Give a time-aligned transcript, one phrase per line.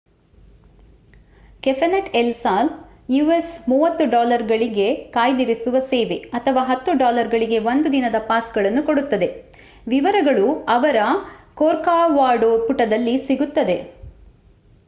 [1.63, 2.69] cafe net El Sal
[3.17, 9.29] us$30 ಗಳಿಗೆ ಕಾಯ್ದಿರಿಸುವ ಸೇವೆ ಅಥವಾ $10 ಗಳಿಗೆ 1 ದಿನದ ಪಾಸ್‌ಗಳನ್ನು ಕೊಡುತ್ತದೆ:
[9.87, 10.47] ವಿವರಗಳು
[10.77, 10.97] ಅವರ
[11.57, 13.77] ಕೋರ್ಕೊವಾಡೂ ಪುಟದಲ್ಲಿ ಸಿಗುತ್ತದೆ